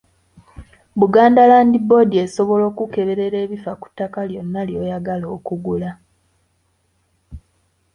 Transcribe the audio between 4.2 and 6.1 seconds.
lyonna ly'oyagala okugula.